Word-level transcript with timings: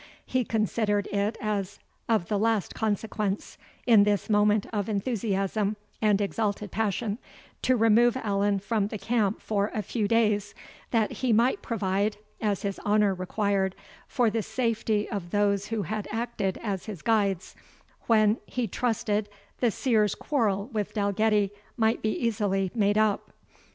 He 0.25 0.43
considered 0.43 1.05
it 1.11 1.37
as 1.39 1.77
of 2.09 2.27
the 2.27 2.39
last 2.39 2.73
consequence, 2.73 3.55
in 3.85 4.03
this 4.03 4.31
moment 4.31 4.65
of 4.73 4.89
enthusiasm 4.89 5.75
and 6.01 6.19
exalted 6.19 6.71
passion, 6.71 7.19
to 7.61 7.75
remove 7.75 8.17
Allan 8.17 8.57
from 8.57 8.87
the 8.87 8.97
camp 8.97 9.41
for 9.43 9.69
a 9.75 9.83
few 9.83 10.07
days, 10.07 10.55
that 10.89 11.11
he 11.11 11.31
might 11.31 11.61
provide, 11.61 12.17
as 12.41 12.63
his 12.63 12.79
honour 12.79 13.13
required, 13.13 13.75
for 14.07 14.31
the 14.31 14.41
safety 14.41 15.07
of 15.07 15.29
those 15.29 15.67
who 15.67 15.83
had 15.83 16.07
acted 16.11 16.57
as 16.63 16.85
his 16.87 17.03
guides, 17.03 17.55
when 18.07 18.37
he 18.47 18.65
trusted 18.67 19.29
the 19.59 19.69
Seer's 19.69 20.15
quarrel 20.15 20.65
with 20.73 20.95
Dalgetty 20.95 21.51
might 21.77 22.01
be 22.01 22.09
easily 22.09 22.71
made 22.73 22.97
up. 22.97 23.33